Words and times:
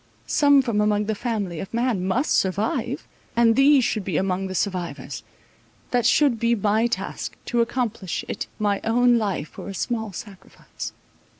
Some 0.25 0.63
from 0.63 0.81
among 0.81 1.05
the 1.05 1.13
family 1.13 1.59
of 1.59 1.71
man 1.75 2.07
must 2.07 2.31
survive, 2.33 3.07
and 3.35 3.55
these 3.55 3.83
should 3.83 4.03
be 4.03 4.17
among 4.17 4.47
the 4.47 4.55
survivors; 4.55 5.21
that 5.91 6.07
should 6.07 6.39
be 6.39 6.55
my 6.55 6.87
task—to 6.87 7.61
accomplish 7.61 8.25
it 8.27 8.47
my 8.57 8.81
own 8.83 9.19
life 9.19 9.59
were 9.59 9.69
a 9.69 9.75
small 9.75 10.11
sacrifice. 10.11 10.91